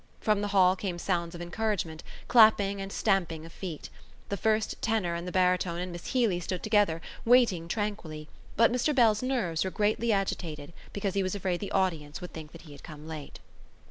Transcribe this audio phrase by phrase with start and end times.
[0.19, 3.91] From the hall came sounds of encouragement, clapping and stamping of feet.
[4.29, 8.27] The first tenor and the baritone and Miss Healy stood together, waiting tranquilly,
[8.57, 12.51] but Mr Bell's nerves were greatly agitated because he was afraid the audience would think
[12.51, 13.37] that he had come late.